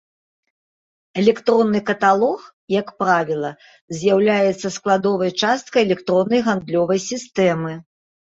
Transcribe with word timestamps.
Электронны 1.23 1.81
каталог, 1.89 2.39
як 2.75 2.87
правіла, 3.03 3.51
з'яўляецца 3.99 4.67
складовай 4.79 5.31
часткай 5.45 5.81
электроннай 5.89 6.41
гандлёвай 6.51 6.99
сістэмы. 7.09 7.73